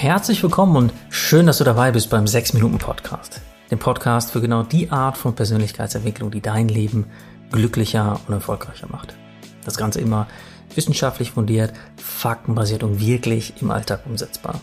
Herzlich 0.00 0.40
willkommen 0.44 0.76
und 0.76 0.92
schön, 1.10 1.46
dass 1.46 1.58
du 1.58 1.64
dabei 1.64 1.90
bist 1.90 2.08
beim 2.08 2.28
6 2.28 2.52
Minuten 2.52 2.78
Podcast. 2.78 3.40
Dem 3.68 3.80
Podcast 3.80 4.30
für 4.30 4.40
genau 4.40 4.62
die 4.62 4.92
Art 4.92 5.18
von 5.18 5.34
Persönlichkeitsentwicklung, 5.34 6.30
die 6.30 6.40
dein 6.40 6.68
Leben 6.68 7.06
glücklicher 7.50 8.20
und 8.28 8.32
erfolgreicher 8.32 8.86
macht. 8.88 9.16
Das 9.64 9.76
Ganze 9.76 10.00
immer 10.00 10.28
wissenschaftlich 10.72 11.32
fundiert, 11.32 11.72
faktenbasiert 11.96 12.84
und 12.84 13.00
wirklich 13.00 13.54
im 13.60 13.72
Alltag 13.72 14.02
umsetzbar. 14.06 14.60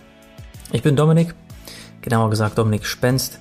Ich 0.72 0.84
bin 0.84 0.96
Dominik, 0.96 1.36
genauer 2.00 2.30
gesagt 2.30 2.58
Dominik 2.58 2.86
Spenst, 2.86 3.40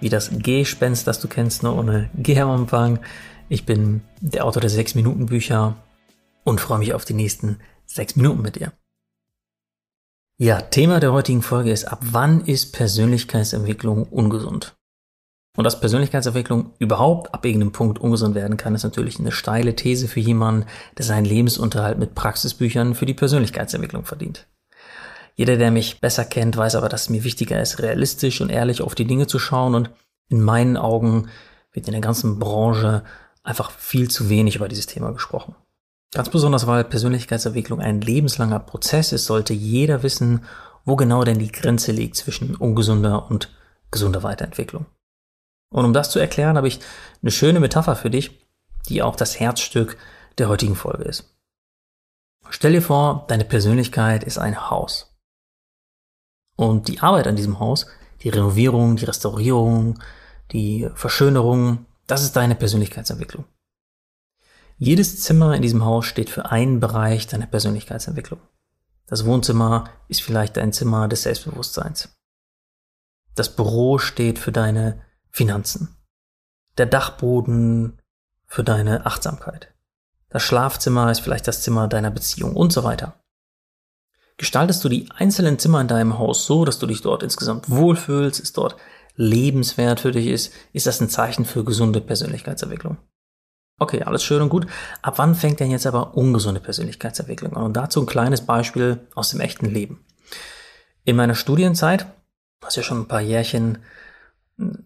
wie 0.00 0.10
das 0.10 0.32
G-Spenst, 0.34 1.06
das 1.06 1.18
du 1.18 1.28
kennst, 1.28 1.62
nur 1.62 1.78
ohne 1.78 2.10
G 2.14 2.38
am 2.38 2.50
Anfang. 2.50 2.98
Ich 3.48 3.64
bin 3.64 4.02
der 4.20 4.44
Autor 4.44 4.60
der 4.60 4.68
6 4.68 4.96
Minuten 4.96 5.24
Bücher 5.24 5.76
und 6.44 6.60
freue 6.60 6.80
mich 6.80 6.92
auf 6.92 7.06
die 7.06 7.14
nächsten 7.14 7.58
6 7.86 8.16
Minuten 8.16 8.42
mit 8.42 8.56
dir. 8.56 8.72
Ja, 10.42 10.60
Thema 10.60 10.98
der 10.98 11.12
heutigen 11.12 11.40
Folge 11.40 11.70
ist, 11.70 11.84
ab 11.84 12.00
wann 12.02 12.40
ist 12.40 12.72
Persönlichkeitsentwicklung 12.72 14.08
ungesund? 14.08 14.74
Und 15.56 15.62
dass 15.62 15.78
Persönlichkeitsentwicklung 15.78 16.72
überhaupt 16.80 17.32
ab 17.32 17.44
irgendeinem 17.46 17.70
Punkt 17.70 18.00
ungesund 18.00 18.34
werden 18.34 18.56
kann, 18.56 18.74
ist 18.74 18.82
natürlich 18.82 19.20
eine 19.20 19.30
steile 19.30 19.76
These 19.76 20.08
für 20.08 20.18
jemanden, 20.18 20.66
der 20.98 21.04
seinen 21.04 21.26
Lebensunterhalt 21.26 21.96
mit 21.96 22.16
Praxisbüchern 22.16 22.96
für 22.96 23.06
die 23.06 23.14
Persönlichkeitsentwicklung 23.14 24.04
verdient. 24.04 24.48
Jeder, 25.36 25.58
der 25.58 25.70
mich 25.70 26.00
besser 26.00 26.24
kennt, 26.24 26.56
weiß 26.56 26.74
aber, 26.74 26.88
dass 26.88 27.02
es 27.02 27.10
mir 27.10 27.22
wichtiger 27.22 27.62
ist, 27.62 27.78
realistisch 27.78 28.40
und 28.40 28.50
ehrlich 28.50 28.82
auf 28.82 28.96
die 28.96 29.06
Dinge 29.06 29.28
zu 29.28 29.38
schauen 29.38 29.76
und 29.76 29.90
in 30.28 30.42
meinen 30.42 30.76
Augen 30.76 31.28
wird 31.70 31.86
in 31.86 31.92
der 31.92 32.00
ganzen 32.00 32.40
Branche 32.40 33.04
einfach 33.44 33.70
viel 33.70 34.10
zu 34.10 34.28
wenig 34.28 34.56
über 34.56 34.66
dieses 34.66 34.86
Thema 34.86 35.12
gesprochen. 35.12 35.54
Ganz 36.12 36.28
besonders, 36.28 36.66
weil 36.66 36.84
Persönlichkeitsentwicklung 36.84 37.80
ein 37.80 38.02
lebenslanger 38.02 38.60
Prozess 38.60 39.12
ist, 39.12 39.24
sollte 39.24 39.54
jeder 39.54 40.02
wissen, 40.02 40.44
wo 40.84 40.94
genau 40.94 41.24
denn 41.24 41.38
die 41.38 41.50
Grenze 41.50 41.90
liegt 41.90 42.16
zwischen 42.16 42.54
ungesunder 42.54 43.30
und 43.30 43.50
gesunder 43.90 44.22
Weiterentwicklung. 44.22 44.86
Und 45.70 45.86
um 45.86 45.94
das 45.94 46.10
zu 46.10 46.18
erklären, 46.18 46.56
habe 46.56 46.68
ich 46.68 46.80
eine 47.22 47.30
schöne 47.30 47.60
Metapher 47.60 47.96
für 47.96 48.10
dich, 48.10 48.46
die 48.88 49.02
auch 49.02 49.16
das 49.16 49.40
Herzstück 49.40 49.96
der 50.36 50.48
heutigen 50.48 50.76
Folge 50.76 51.04
ist. 51.04 51.34
Stell 52.50 52.72
dir 52.72 52.82
vor, 52.82 53.24
deine 53.28 53.46
Persönlichkeit 53.46 54.24
ist 54.24 54.38
ein 54.38 54.68
Haus. 54.68 55.16
Und 56.56 56.88
die 56.88 57.00
Arbeit 57.00 57.26
an 57.26 57.36
diesem 57.36 57.58
Haus, 57.58 57.86
die 58.22 58.28
Renovierung, 58.28 58.96
die 58.96 59.06
Restaurierung, 59.06 59.98
die 60.52 60.90
Verschönerung, 60.94 61.86
das 62.06 62.22
ist 62.22 62.36
deine 62.36 62.54
Persönlichkeitsentwicklung. 62.54 63.46
Jedes 64.84 65.20
Zimmer 65.20 65.54
in 65.54 65.62
diesem 65.62 65.84
Haus 65.84 66.06
steht 66.06 66.28
für 66.28 66.50
einen 66.50 66.80
Bereich 66.80 67.28
deiner 67.28 67.46
Persönlichkeitsentwicklung. 67.46 68.40
Das 69.06 69.24
Wohnzimmer 69.24 69.84
ist 70.08 70.22
vielleicht 70.22 70.56
dein 70.56 70.72
Zimmer 70.72 71.06
des 71.06 71.22
Selbstbewusstseins. 71.22 72.08
Das 73.36 73.54
Büro 73.54 73.98
steht 73.98 74.40
für 74.40 74.50
deine 74.50 75.00
Finanzen. 75.30 75.96
Der 76.78 76.86
Dachboden 76.86 78.00
für 78.44 78.64
deine 78.64 79.06
Achtsamkeit. 79.06 79.72
Das 80.30 80.42
Schlafzimmer 80.42 81.12
ist 81.12 81.20
vielleicht 81.20 81.46
das 81.46 81.62
Zimmer 81.62 81.86
deiner 81.86 82.10
Beziehung 82.10 82.56
und 82.56 82.72
so 82.72 82.82
weiter. 82.82 83.22
Gestaltest 84.36 84.82
du 84.82 84.88
die 84.88 85.08
einzelnen 85.12 85.60
Zimmer 85.60 85.80
in 85.80 85.86
deinem 85.86 86.18
Haus 86.18 86.44
so, 86.44 86.64
dass 86.64 86.80
du 86.80 86.88
dich 86.88 87.02
dort 87.02 87.22
insgesamt 87.22 87.70
wohlfühlst, 87.70 88.40
es 88.40 88.52
dort 88.52 88.74
lebenswert 89.14 90.00
für 90.00 90.10
dich 90.10 90.26
ist, 90.26 90.52
ist 90.72 90.88
das 90.88 91.00
ein 91.00 91.08
Zeichen 91.08 91.44
für 91.44 91.62
gesunde 91.62 92.00
Persönlichkeitsentwicklung. 92.00 92.96
Okay, 93.82 94.04
alles 94.04 94.22
schön 94.22 94.40
und 94.40 94.48
gut. 94.48 94.68
Ab 95.02 95.14
wann 95.16 95.34
fängt 95.34 95.58
denn 95.58 95.72
jetzt 95.72 95.88
aber 95.88 96.16
ungesunde 96.16 96.60
Persönlichkeitsentwicklung 96.60 97.56
an? 97.56 97.64
Und 97.64 97.76
dazu 97.76 98.00
ein 98.00 98.06
kleines 98.06 98.42
Beispiel 98.42 99.00
aus 99.16 99.30
dem 99.30 99.40
echten 99.40 99.66
Leben. 99.66 100.04
In 101.04 101.16
meiner 101.16 101.34
Studienzeit, 101.34 102.06
was 102.60 102.76
ja 102.76 102.84
schon 102.84 103.00
ein 103.00 103.08
paar 103.08 103.20
Jährchen, 103.20 103.78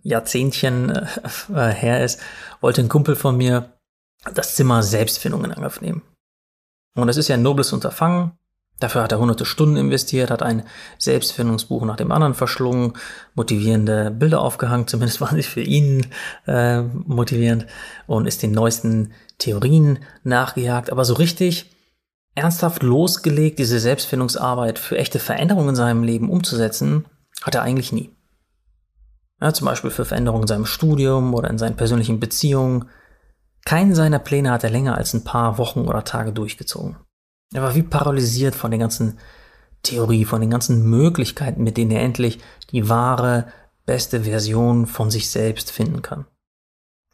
Jahrzehntchen 0.03 0.89
äh, 0.89 1.73
her 1.75 2.03
ist, 2.03 2.21
wollte 2.63 2.81
ein 2.81 2.89
Kumpel 2.89 3.17
von 3.17 3.37
mir 3.37 3.75
das 4.33 4.55
Zimmer 4.55 4.83
Selbstfindung 4.83 5.45
in 5.45 5.53
Angriff 5.53 5.83
nehmen. 5.83 6.01
Und 6.95 7.07
das 7.07 7.19
ist 7.19 7.29
ja 7.29 7.35
ein 7.35 7.43
nobles 7.43 7.75
Unterfangen. 7.75 8.33
Dafür 8.79 9.03
hat 9.03 9.13
er 9.13 9.19
hunderte 9.19 9.47
Stunden 9.47 9.77
investiert, 9.77 10.31
hat 10.31 10.43
ein 10.43 10.63
Selbstfindungsbuch 10.99 11.85
nach 11.87 11.97
dem 11.97 12.13
anderen 12.13 12.35
verschlungen, 12.35 12.93
motivierende 13.35 14.11
Bilder 14.11 14.43
aufgehangen, 14.43 14.87
zumindest 14.87 15.21
waren 15.21 15.37
sie 15.37 15.43
für 15.43 15.63
ihn 15.63 16.07
äh, 16.47 16.83
motivierend 16.83 17.67
und 18.07 18.27
ist 18.27 18.43
den 18.43 18.53
neuesten 18.53 19.13
Theorien 19.39 20.01
nachgejagt. 20.25 20.93
Aber 20.93 21.05
so 21.05 21.15
richtig 21.15 21.71
ernsthaft 22.35 22.83
losgelegt, 22.83 23.59
diese 23.59 23.81
Selbstfindungsarbeit 23.81 24.79
für 24.79 24.99
echte 24.99 25.19
Veränderungen 25.19 25.71
in 25.71 25.77
seinem 25.77 26.03
Leben 26.03 26.31
umzusetzen, 26.31 27.07
hat 27.43 27.55
er 27.55 27.63
eigentlich 27.63 27.93
nie. 27.93 28.15
Ja, 29.41 29.53
zum 29.53 29.67
Beispiel 29.67 29.91
für 29.91 30.05
Veränderungen 30.05 30.43
in 30.43 30.49
seinem 30.49 30.67
Studium 30.67 31.35
oder 31.35 31.51
in 31.51 31.59
seinen 31.59 31.77
persönlichen 31.77 32.21
Beziehungen. 32.21 32.89
Keinen 33.65 33.95
seiner 33.95 34.19
Pläne 34.19 34.51
hat 34.51 34.65
er 34.65 34.71
länger 34.71 34.97
als 34.97 35.13
ein 35.15 35.25
paar 35.25 35.59
Wochen 35.59 35.81
oder 35.81 36.05
Tage 36.05 36.33
durchgezogen. 36.33 36.97
Er 37.53 37.63
war 37.63 37.75
wie 37.75 37.83
paralysiert 37.83 38.55
von 38.55 38.71
der 38.71 38.81
ganzen 38.81 39.19
Theorie, 39.83 40.25
von 40.25 40.41
den 40.41 40.51
ganzen 40.51 40.89
Möglichkeiten, 40.89 41.63
mit 41.63 41.77
denen 41.77 41.93
er 41.93 42.03
endlich 42.03 42.41
die 42.71 42.89
wahre, 42.89 43.47
beste 43.85 44.23
Version 44.23 44.87
von 44.87 45.11
sich 45.11 45.31
selbst 45.31 45.71
finden 45.71 46.03
kann. 46.03 46.27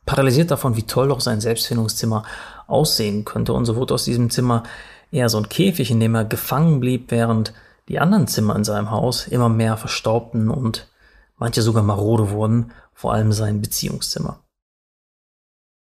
Paralysiert 0.07 0.51
davon, 0.51 0.77
wie 0.77 0.85
toll 0.85 1.09
doch 1.09 1.21
sein 1.21 1.41
Selbstfindungszimmer 1.41 2.25
aussehen 2.67 3.25
könnte, 3.25 3.53
und 3.53 3.67
so 3.67 3.77
wurde 3.77 3.95
aus 3.95 4.05
diesem 4.05 4.31
Zimmer 4.31 4.65
eher 5.11 5.29
so 5.29 5.39
ein 5.39 5.49
Käfig, 5.49 5.91
in 5.91 6.01
dem 6.01 6.15
er 6.15 6.25
gefangen 6.25 6.81
blieb, 6.81 7.11
während 7.11 7.53
die 7.89 8.01
anderen 8.01 8.27
Zimmer 8.27 8.57
in 8.57 8.65
seinem 8.65 8.91
Haus 8.91 9.29
immer 9.29 9.49
mehr 9.49 9.77
verstaubten 9.77 10.49
und 10.49 10.89
manche 11.37 11.63
sogar 11.63 11.83
marode 11.83 12.31
wurden, 12.31 12.73
vor 12.95 13.13
allem 13.13 13.33
sein 13.33 13.61
Beziehungszimmer. 13.61 14.41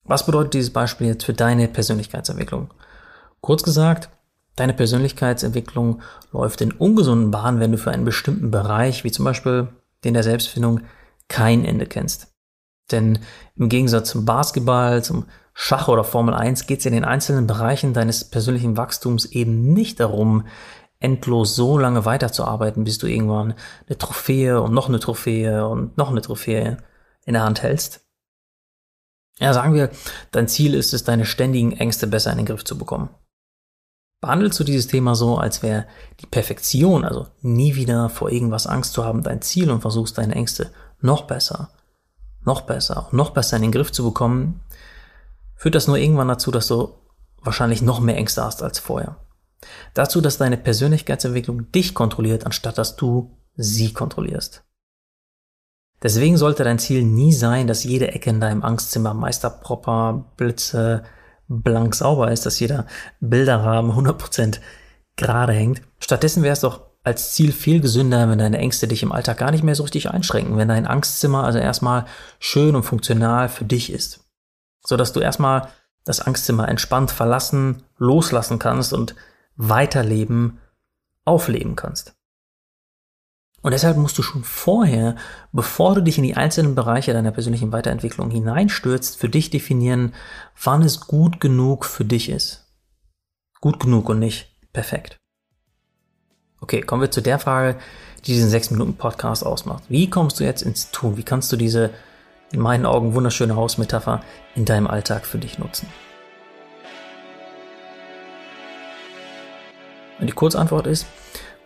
Was 0.05 0.25
bedeutet 0.25 0.55
dieses 0.55 0.73
Beispiel 0.73 1.09
jetzt 1.09 1.25
für 1.25 1.35
deine 1.35 1.67
Persönlichkeitsentwicklung? 1.67 2.73
Kurz 3.41 3.65
gesagt, 3.65 4.09
Deine 4.57 4.73
Persönlichkeitsentwicklung 4.73 6.01
läuft 6.33 6.63
in 6.63 6.73
ungesunden 6.73 7.31
Bahnen, 7.31 7.61
wenn 7.61 7.73
du 7.73 7.79
für 7.79 7.91
einen 7.91 8.07
bestimmten 8.07 8.51
Bereich, 8.51 9.05
wie 9.05 9.13
zum 9.13 9.25
Beispiel 9.25 9.69
den 10.05 10.15
der 10.15 10.23
Selbstfindung, 10.23 10.81
kein 11.29 11.65
Ende 11.65 11.87
kennst. 11.87 12.35
Denn 12.91 13.19
im 13.57 13.69
Gegensatz 13.69 14.11
zum 14.11 14.25
Basketball, 14.25 15.05
zum 15.05 15.27
Schach 15.53 15.89
oder 15.89 16.05
Formel 16.05 16.35
1 16.35 16.67
geht 16.67 16.81
es 16.81 16.87
in 16.87 16.93
den 16.93 17.05
einzelnen 17.05 17.47
Bereichen 17.47 17.93
deines 17.93 18.25
persönlichen 18.25 18.77
Wachstums 18.77 19.27
eben 19.27 19.73
nicht 19.73 20.01
darum, 20.01 20.47
endlos 21.01 21.55
so 21.55 21.79
lange 21.79 22.05
weiterzuarbeiten, 22.05 22.85
bis 22.85 22.99
du 22.99 23.07
irgendwann 23.07 23.55
eine 23.87 23.99
Trophäe 23.99 24.61
und 24.61 24.73
noch 24.73 24.89
eine 24.89 25.01
Trophäe 25.01 25.67
und 25.67 25.97
noch 25.99 26.11
eine 26.11 26.23
Trophäe 26.23 26.79
in 27.25 27.35
der 27.35 27.43
Hand 27.43 27.63
hältst. 27.63 28.07
Ja, 29.39 29.53
sagen 29.53 29.75
wir, 29.75 29.91
dein 30.31 30.49
Ziel 30.49 30.73
ist 30.73 30.95
es, 30.95 31.05
deine 31.05 31.27
ständigen 31.27 31.73
Ängste 31.73 32.07
besser 32.07 32.31
in 32.31 32.39
den 32.39 32.47
Griff 32.47 32.65
zu 32.65 32.79
bekommen. 32.79 33.11
Behandelst 34.27 34.59
du 34.59 34.65
dieses 34.65 34.89
Thema 34.89 35.15
so, 35.15 35.39
als 35.39 35.63
wäre 35.63 35.87
die 36.19 36.27
Perfektion, 36.27 37.05
also 37.05 37.29
nie 37.43 37.77
wieder 37.77 38.09
vor 38.09 38.29
irgendwas 38.29 38.67
Angst 38.67 38.93
zu 38.93 39.05
haben, 39.05 39.23
dein 39.23 39.41
Ziel 39.41 39.71
und 39.71 39.83
versuchst 39.83 40.19
deine 40.19 40.35
Ängste 40.35 40.73
noch 41.01 41.29
besser, 41.29 41.71
noch 42.45 42.63
besser, 42.63 43.07
noch 43.13 43.31
besser 43.31 43.55
in 43.55 43.63
den 43.63 43.71
Griff 43.71 43.93
zu 43.93 44.03
bekommen, 44.03 44.63
führt 45.55 45.77
das 45.77 45.87
nur 45.87 45.97
irgendwann 45.97 46.27
dazu, 46.27 46.51
dass 46.51 46.67
du 46.67 46.95
wahrscheinlich 47.41 47.83
noch 47.83 48.01
mehr 48.01 48.17
Ängste 48.17 48.43
hast 48.43 48.65
als 48.65 48.81
vorher. 48.81 49.15
Dazu, 49.95 50.21
dass 50.21 50.39
deine 50.39 50.57
Persönlichkeitsentwicklung 50.57 51.71
dich 51.71 51.95
kontrolliert, 51.95 52.47
anstatt 52.47 52.79
dass 52.79 52.97
du 52.97 53.31
sie 53.55 53.93
kontrollierst. 53.93 54.65
Deswegen 56.03 56.37
sollte 56.37 56.65
dein 56.65 56.81
Ziel 56.81 57.05
nie 57.05 57.33
sein, 57.33 57.69
dass 57.69 57.85
jede 57.85 58.09
Ecke 58.09 58.31
in 58.31 58.41
deinem 58.41 58.65
Angstzimmer 58.65 59.15
Meisterpropper, 59.15 60.25
Blitze, 60.37 61.05
blank 61.49 61.95
sauber 61.95 62.31
ist, 62.31 62.47
dass 62.47 62.59
jeder 62.59 62.87
Bilderrahmen 63.21 63.93
100% 63.93 64.61
gerade 65.17 65.53
hängt. 65.53 65.83
Stattdessen 65.99 66.43
wäre 66.43 66.53
es 66.53 66.61
doch 66.61 66.87
als 67.05 67.35
Ziel 67.35 67.53
viel 67.53 67.81
gesünder, 67.81 68.29
wenn 68.29 68.41
deine 68.41 68.59
Ängste 68.59 68.89
dich 68.89 69.05
im 69.05 69.13
Alltag 69.13 69.39
gar 69.39 69.53
nicht 69.53 69.63
mehr 69.63 69.77
so 69.77 69.85
richtig 69.85 70.11
einschränken, 70.11 70.57
wenn 70.57 70.67
dein 70.67 70.89
Angstzimmer 70.89 71.45
also 71.45 71.61
erstmal 71.61 72.07
schön 72.41 72.75
und 72.75 72.83
funktional 72.83 73.49
für 73.49 73.65
dich 73.65 73.93
ist. 73.93 74.27
So 74.85 74.97
dass 74.97 75.13
du 75.13 75.21
erstmal 75.21 75.69
das 76.05 76.21
Angstzimmer 76.21 76.69
entspannt 76.69 77.13
verlassen, 77.13 77.85
loslassen 77.97 78.59
kannst 78.59 78.93
und 78.93 79.15
weiterleben, 79.55 80.59
aufleben 81.25 81.77
kannst. 81.77 82.16
Und 83.67 83.73
deshalb 83.73 83.97
musst 83.97 84.17
du 84.17 84.23
schon 84.23 84.45
vorher, 84.45 85.17
bevor 85.51 85.97
du 85.97 86.01
dich 86.01 86.19
in 86.19 86.23
die 86.23 86.37
einzelnen 86.37 86.77
Bereiche 86.77 87.13
deiner 87.13 87.33
persönlichen 87.33 87.73
Weiterentwicklung 87.73 88.31
hineinstürzt, 88.31 89.19
für 89.19 89.29
dich 89.29 89.51
definieren, 89.51 90.15
wann 90.63 90.83
es 90.83 91.01
gut 91.01 91.41
genug 91.41 91.85
für 91.85 92.05
dich 92.05 92.29
ist. 92.29 92.65
Gut 93.61 93.81
genug 93.81 94.09
und 94.09 94.21
nicht 94.21 94.53
perfekt. 94.73 95.17
Okay, 96.61 96.81
kommen 96.81 97.03
wir 97.03 97.11
zu 97.11 97.21
der 97.21 97.41
Frage, 97.41 97.77
die 98.19 98.35
diesen 98.35 98.51
6 98.51 98.71
Minuten 98.71 98.95
Podcast 98.95 99.45
ausmacht. 99.45 99.83
Wie 99.89 100.09
kommst 100.09 100.39
du 100.39 100.45
jetzt 100.45 100.63
ins 100.63 100.93
Tun? 100.93 101.17
Wie 101.17 101.25
kannst 101.25 101.51
du 101.51 101.57
diese, 101.57 101.91
in 102.53 102.61
meinen 102.61 102.87
Augen 102.87 103.15
wunderschöne 103.15 103.57
Hausmetapher 103.57 104.23
in 104.55 104.65
deinem 104.65 104.87
Alltag 104.87 105.27
für 105.27 105.39
dich 105.39 105.59
nutzen? 105.59 105.89
Und 110.21 110.29
die 110.29 110.33
Kurzantwort 110.35 110.87
ist, 110.87 111.07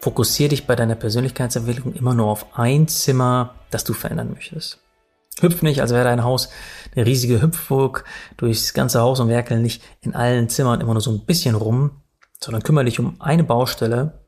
fokussiere 0.01 0.51
dich 0.51 0.67
bei 0.67 0.77
deiner 0.77 0.95
Persönlichkeitsentwicklung 0.95 1.95
immer 1.95 2.15
nur 2.15 2.27
auf 2.27 2.59
ein 2.59 2.89
Zimmer, 2.89 3.55
das 3.71 3.85
du 3.85 3.93
verändern 3.93 4.33
möchtest. 4.33 4.81
Hüpf 5.41 5.63
nicht, 5.63 5.81
als 5.81 5.93
wäre 5.93 6.05
dein 6.05 6.25
Haus 6.25 6.51
eine 6.95 7.07
riesige 7.07 7.41
Hüpfburg 7.41 8.05
durchs 8.37 8.75
ganze 8.75 9.01
Haus 9.01 9.21
und 9.21 9.29
werkel 9.29 9.61
nicht 9.61 9.83
in 10.01 10.15
allen 10.15 10.49
Zimmern 10.49 10.81
immer 10.81 10.93
nur 10.93 11.01
so 11.01 11.11
ein 11.11 11.25
bisschen 11.25 11.55
rum, 11.55 12.03
sondern 12.41 12.63
kümmere 12.63 12.85
dich 12.85 12.99
um 12.99 13.21
eine 13.21 13.45
Baustelle, 13.45 14.27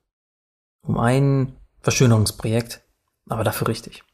um 0.87 0.99
ein 0.99 1.57
Verschönerungsprojekt, 1.81 2.83
aber 3.29 3.45
dafür 3.45 3.69
richtig. 3.69 4.05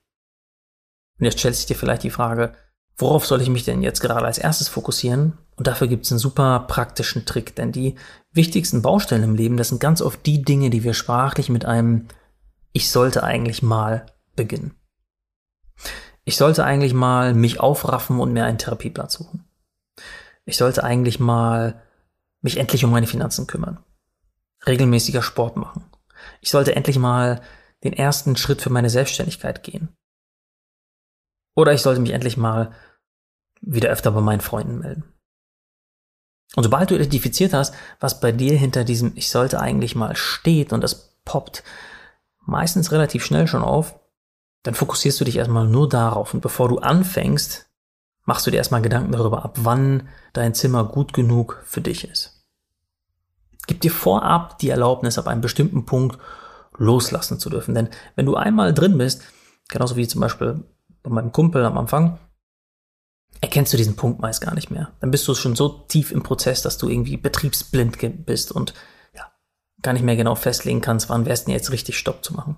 Und 1.18 1.24
jetzt 1.24 1.38
stellt 1.38 1.56
sich 1.56 1.66
dir 1.66 1.76
vielleicht 1.76 2.04
die 2.04 2.10
Frage, 2.10 2.54
worauf 2.96 3.26
soll 3.26 3.42
ich 3.42 3.48
mich 3.48 3.64
denn 3.64 3.82
jetzt 3.82 4.00
gerade 4.00 4.24
als 4.24 4.38
erstes 4.38 4.68
fokussieren? 4.68 5.38
Und 5.58 5.66
dafür 5.66 5.88
gibt 5.88 6.04
es 6.04 6.12
einen 6.12 6.20
super 6.20 6.60
praktischen 6.68 7.26
Trick, 7.26 7.56
denn 7.56 7.72
die 7.72 7.96
wichtigsten 8.32 8.80
Baustellen 8.80 9.24
im 9.24 9.34
Leben, 9.34 9.56
das 9.56 9.70
sind 9.70 9.80
ganz 9.80 10.00
oft 10.00 10.24
die 10.24 10.42
Dinge, 10.42 10.70
die 10.70 10.84
wir 10.84 10.94
sprachlich 10.94 11.48
mit 11.48 11.64
einem 11.64 12.06
Ich 12.72 12.90
sollte 12.90 13.24
eigentlich 13.24 13.60
mal 13.60 14.06
beginnen. 14.36 14.76
Ich 16.22 16.36
sollte 16.36 16.64
eigentlich 16.64 16.94
mal 16.94 17.34
mich 17.34 17.58
aufraffen 17.58 18.20
und 18.20 18.32
mir 18.32 18.44
einen 18.44 18.58
Therapieplatz 18.58 19.14
suchen. 19.14 19.44
Ich 20.44 20.56
sollte 20.56 20.84
eigentlich 20.84 21.18
mal 21.18 21.82
mich 22.40 22.56
endlich 22.56 22.84
um 22.84 22.92
meine 22.92 23.08
Finanzen 23.08 23.48
kümmern. 23.48 23.82
Regelmäßiger 24.64 25.22
Sport 25.22 25.56
machen. 25.56 25.84
Ich 26.40 26.50
sollte 26.50 26.76
endlich 26.76 27.00
mal 27.00 27.42
den 27.82 27.94
ersten 27.94 28.36
Schritt 28.36 28.62
für 28.62 28.70
meine 28.70 28.90
Selbstständigkeit 28.90 29.64
gehen. 29.64 29.88
Oder 31.56 31.72
ich 31.72 31.82
sollte 31.82 32.00
mich 32.00 32.12
endlich 32.12 32.36
mal 32.36 32.72
wieder 33.60 33.88
öfter 33.88 34.12
bei 34.12 34.20
meinen 34.20 34.40
Freunden 34.40 34.78
melden. 34.78 35.17
Und 36.56 36.62
sobald 36.62 36.90
du 36.90 36.94
identifiziert 36.94 37.52
hast, 37.52 37.74
was 38.00 38.20
bei 38.20 38.32
dir 38.32 38.56
hinter 38.56 38.84
diesem 38.84 39.12
Ich 39.16 39.30
sollte 39.30 39.60
eigentlich 39.60 39.94
mal 39.94 40.16
steht 40.16 40.72
und 40.72 40.80
das 40.80 41.14
poppt 41.24 41.62
meistens 42.46 42.90
relativ 42.90 43.24
schnell 43.24 43.46
schon 43.46 43.62
auf, 43.62 43.98
dann 44.62 44.74
fokussierst 44.74 45.20
du 45.20 45.24
dich 45.24 45.36
erstmal 45.36 45.66
nur 45.66 45.88
darauf. 45.88 46.34
Und 46.34 46.40
bevor 46.40 46.68
du 46.68 46.78
anfängst, 46.78 47.66
machst 48.24 48.46
du 48.46 48.50
dir 48.50 48.56
erstmal 48.56 48.82
Gedanken 48.82 49.12
darüber, 49.12 49.44
ab 49.44 49.58
wann 49.60 50.08
dein 50.32 50.54
Zimmer 50.54 50.84
gut 50.84 51.12
genug 51.12 51.62
für 51.64 51.80
dich 51.80 52.08
ist. 52.08 52.46
Gib 53.66 53.82
dir 53.82 53.90
vorab 53.90 54.58
die 54.58 54.70
Erlaubnis, 54.70 55.18
ab 55.18 55.26
einem 55.26 55.42
bestimmten 55.42 55.84
Punkt 55.84 56.18
loslassen 56.76 57.38
zu 57.38 57.50
dürfen. 57.50 57.74
Denn 57.74 57.88
wenn 58.16 58.26
du 58.26 58.34
einmal 58.34 58.72
drin 58.72 58.96
bist, 58.96 59.22
genauso 59.68 59.96
wie 59.96 60.08
zum 60.08 60.20
Beispiel 60.20 60.64
bei 61.02 61.10
meinem 61.10 61.32
Kumpel 61.32 61.64
am 61.64 61.76
Anfang, 61.76 62.18
erkennst 63.40 63.72
du 63.72 63.76
diesen 63.76 63.96
Punkt 63.96 64.20
meist 64.20 64.40
gar 64.40 64.54
nicht 64.54 64.70
mehr. 64.70 64.92
Dann 65.00 65.10
bist 65.10 65.26
du 65.28 65.34
schon 65.34 65.56
so 65.56 65.68
tief 65.68 66.12
im 66.12 66.22
Prozess, 66.22 66.62
dass 66.62 66.78
du 66.78 66.88
irgendwie 66.88 67.16
betriebsblind 67.16 67.98
bist 68.26 68.52
und 68.52 68.74
ja, 69.14 69.30
gar 69.82 69.92
nicht 69.92 70.04
mehr 70.04 70.16
genau 70.16 70.34
festlegen 70.34 70.80
kannst, 70.80 71.08
wann 71.08 71.24
wäre 71.24 71.34
es 71.34 71.44
denn 71.44 71.54
jetzt 71.54 71.70
richtig 71.70 71.98
Stopp 71.98 72.24
zu 72.24 72.34
machen. 72.34 72.56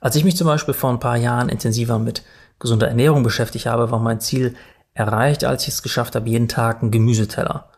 Als 0.00 0.16
ich 0.16 0.24
mich 0.24 0.36
zum 0.36 0.46
Beispiel 0.46 0.74
vor 0.74 0.90
ein 0.90 1.00
paar 1.00 1.16
Jahren 1.16 1.48
intensiver 1.48 1.98
mit 1.98 2.22
gesunder 2.58 2.88
Ernährung 2.88 3.22
beschäftigt 3.22 3.66
habe, 3.66 3.90
war 3.90 3.98
mein 3.98 4.20
Ziel 4.20 4.56
erreicht, 4.94 5.44
als 5.44 5.62
ich 5.62 5.68
es 5.68 5.82
geschafft 5.82 6.14
habe, 6.14 6.28
jeden 6.28 6.48
Tag 6.48 6.82
einen 6.82 6.90
Gemüseteller 6.90 7.70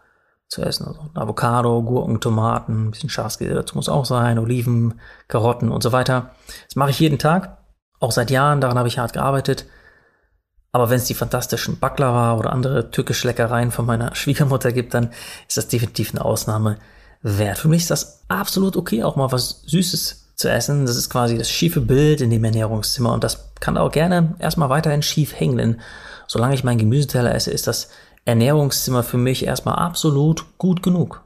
zu 0.49 0.63
essen. 0.63 0.87
Also 0.87 1.11
Avocado, 1.15 1.83
Gurken, 1.83 2.21
Tomaten, 2.21 2.87
ein 2.87 2.91
bisschen 2.93 3.11
Schafskäse 3.11 3.55
dazu 3.55 3.75
muss 3.75 3.89
auch 3.89 4.05
sein, 4.05 4.39
Oliven, 4.39 5.01
Karotten 5.29 5.71
und 5.71 5.83
so 5.83 5.93
weiter. 5.93 6.31
Das 6.67 6.77
mache 6.77 6.91
ich 6.91 7.01
jeden 7.01 7.19
Tag, 7.19 7.59
auch 7.99 8.13
seit 8.13 8.31
Jahren, 8.31 8.61
daran 8.61 8.79
habe 8.79 8.89
ich 8.89 8.99
hart 8.99 9.13
gearbeitet. 9.13 9.67
Aber 10.73 10.89
wenn 10.89 10.97
es 10.97 11.05
die 11.05 11.15
fantastischen 11.15 11.79
Baklava 11.79 12.39
oder 12.39 12.53
andere 12.53 12.91
türkische 12.91 13.29
Leckereien 13.29 13.71
von 13.71 13.85
meiner 13.85 14.15
Schwiegermutter 14.15 14.73
gibt, 14.73 14.95
dann 14.95 15.11
ist 15.47 15.59
das 15.59 15.69
definitiv 15.69 16.13
eine 16.13 16.25
Ausnahme 16.25 16.79
wert. 17.21 17.59
Für 17.59 17.69
mich 17.69 17.83
ist 17.83 17.91
das 17.91 18.25
absolut 18.29 18.77
okay, 18.77 19.05
auch 19.05 19.17
mal 19.17 19.31
was 19.33 19.63
Süßes 19.67 20.33
zu 20.35 20.51
essen. 20.51 20.87
Das 20.87 20.97
ist 20.97 21.11
quasi 21.11 21.37
das 21.37 21.51
schiefe 21.51 21.83
Bild 21.83 22.23
in 22.23 22.31
dem 22.31 22.43
Ernährungszimmer 22.43 23.13
und 23.13 23.23
das 23.23 23.53
kann 23.61 23.77
auch 23.77 23.93
gerne 23.93 24.35
erstmal 24.39 24.71
weiterhin 24.71 25.03
schief 25.03 25.39
hängen, 25.39 25.59
denn 25.59 25.81
solange 26.27 26.55
ich 26.55 26.65
meinen 26.65 26.79
Gemüseteller 26.79 27.35
esse, 27.35 27.51
ist 27.51 27.67
das 27.67 27.91
Ernährungszimmer 28.25 29.03
für 29.03 29.19
mich 29.19 29.45
erstmal 29.45 29.77
absolut 29.77 30.59
gut 30.59 30.83
genug. 30.83 31.23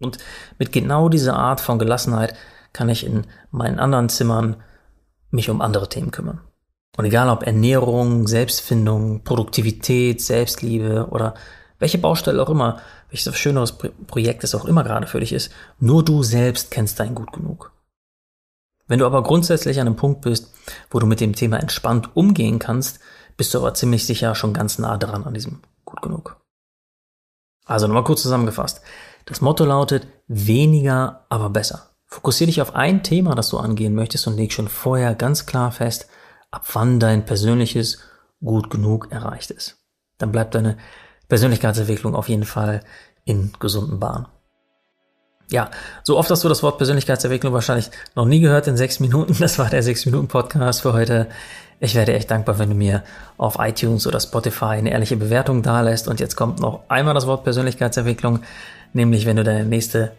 Und 0.00 0.18
mit 0.58 0.72
genau 0.72 1.08
dieser 1.08 1.36
Art 1.36 1.60
von 1.60 1.78
Gelassenheit 1.78 2.34
kann 2.72 2.88
ich 2.88 3.04
in 3.04 3.26
meinen 3.50 3.78
anderen 3.78 4.08
Zimmern 4.08 4.56
mich 5.30 5.50
um 5.50 5.60
andere 5.60 5.88
Themen 5.88 6.10
kümmern. 6.10 6.40
Und 6.96 7.04
egal 7.04 7.28
ob 7.28 7.44
Ernährung, 7.46 8.26
Selbstfindung, 8.26 9.22
Produktivität, 9.22 10.20
Selbstliebe 10.20 11.08
oder 11.10 11.34
welche 11.78 11.98
Baustelle 11.98 12.42
auch 12.42 12.50
immer, 12.50 12.80
welches 13.08 13.34
schöneres 13.36 13.76
Projekt 14.06 14.44
es 14.44 14.54
auch 14.54 14.64
immer 14.64 14.84
gerade 14.84 15.06
für 15.06 15.20
dich 15.20 15.32
ist, 15.32 15.50
nur 15.78 16.04
du 16.04 16.22
selbst 16.22 16.70
kennst 16.70 17.00
dein 17.00 17.14
gut 17.14 17.32
genug. 17.32 17.72
Wenn 18.86 18.98
du 18.98 19.06
aber 19.06 19.22
grundsätzlich 19.22 19.80
an 19.80 19.86
einem 19.86 19.96
Punkt 19.96 20.22
bist, 20.22 20.52
wo 20.90 20.98
du 20.98 21.06
mit 21.06 21.20
dem 21.20 21.34
Thema 21.34 21.58
entspannt 21.58 22.10
umgehen 22.16 22.58
kannst, 22.58 22.98
bist 23.36 23.54
du 23.54 23.58
aber 23.58 23.72
ziemlich 23.74 24.04
sicher 24.04 24.34
schon 24.34 24.52
ganz 24.52 24.78
nah 24.78 24.96
dran 24.98 25.24
an 25.24 25.34
diesem 25.34 25.62
gut 25.84 26.02
genug. 26.02 26.40
Also 27.66 27.86
nochmal 27.86 28.04
kurz 28.04 28.22
zusammengefasst. 28.22 28.80
Das 29.26 29.40
Motto 29.40 29.64
lautet 29.64 30.08
weniger, 30.26 31.24
aber 31.28 31.50
besser. 31.50 31.90
Fokussiere 32.06 32.48
dich 32.48 32.60
auf 32.60 32.74
ein 32.74 33.04
Thema, 33.04 33.36
das 33.36 33.48
du 33.48 33.58
angehen 33.58 33.94
möchtest 33.94 34.26
und 34.26 34.36
leg 34.36 34.52
schon 34.52 34.66
vorher 34.68 35.14
ganz 35.14 35.46
klar 35.46 35.70
fest, 35.70 36.08
ab 36.50 36.66
wann 36.72 37.00
dein 37.00 37.24
persönliches 37.24 37.98
gut 38.42 38.70
genug 38.70 39.10
erreicht 39.10 39.50
ist. 39.50 39.78
Dann 40.18 40.32
bleibt 40.32 40.54
deine 40.54 40.76
Persönlichkeitsentwicklung 41.28 42.14
auf 42.14 42.28
jeden 42.28 42.44
Fall 42.44 42.82
in 43.24 43.52
gesunden 43.58 44.00
Bahnen. 44.00 44.26
Ja, 45.50 45.70
so 46.04 46.16
oft 46.16 46.30
hast 46.30 46.44
du 46.44 46.48
das 46.48 46.62
Wort 46.62 46.78
Persönlichkeitsentwicklung 46.78 47.52
wahrscheinlich 47.52 47.90
noch 48.14 48.24
nie 48.24 48.40
gehört 48.40 48.68
in 48.68 48.76
sechs 48.76 49.00
Minuten. 49.00 49.36
Das 49.40 49.58
war 49.58 49.68
der 49.68 49.82
sechs 49.82 50.06
Minuten 50.06 50.28
Podcast 50.28 50.82
für 50.82 50.92
heute. 50.92 51.26
Ich 51.80 51.94
werde 51.94 52.14
echt 52.14 52.30
dankbar, 52.30 52.58
wenn 52.58 52.68
du 52.68 52.76
mir 52.76 53.02
auf 53.36 53.56
iTunes 53.58 54.06
oder 54.06 54.20
Spotify 54.20 54.76
eine 54.76 54.90
ehrliche 54.90 55.16
Bewertung 55.16 55.62
dalässt. 55.62 56.06
Und 56.06 56.20
jetzt 56.20 56.36
kommt 56.36 56.60
noch 56.60 56.82
einmal 56.88 57.14
das 57.14 57.26
Wort 57.26 57.42
Persönlichkeitsentwicklung, 57.42 58.40
nämlich 58.92 59.26
wenn 59.26 59.36
du 59.36 59.44
deine 59.44 59.64
nächste 59.64 60.12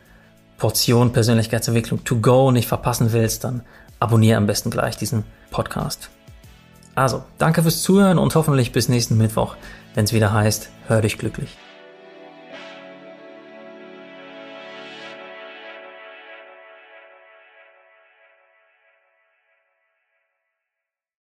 Portion 0.58 1.14
Persönlichkeitsentwicklung 1.14 2.04
to 2.04 2.18
go 2.18 2.52
nicht 2.52 2.68
verpassen 2.68 3.14
willst, 3.14 3.44
dann 3.46 3.62
abonniere 4.00 4.38
am 4.38 4.48
besten 4.48 4.70
gleich 4.70 4.98
diesen 4.98 5.24
Podcast. 5.50 6.10
Also, 6.96 7.24
danke 7.38 7.62
fürs 7.62 7.82
Zuhören 7.82 8.18
und 8.18 8.36
hoffentlich 8.36 8.72
bis 8.72 8.90
nächsten 8.90 9.18
Mittwoch, 9.18 9.56
wenn 9.96 10.06
es 10.06 10.14
wieder 10.14 10.34
heißt, 10.34 10.70
hör 10.88 11.02
dich 11.02 11.18
glücklich. 11.18 11.58